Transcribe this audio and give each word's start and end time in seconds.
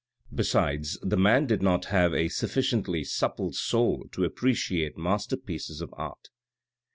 Besides, 0.33 0.97
the 1.03 1.15
man 1.15 1.45
did 1.45 1.61
not 1.61 1.85
have 1.93 2.11
a 2.11 2.27
sufficiently 2.27 3.03
supple 3.03 3.53
soul 3.53 4.07
to 4.13 4.23
appreciate 4.23 4.97
masterpieces 4.97 5.79
of 5.79 5.93
art." 5.95 6.29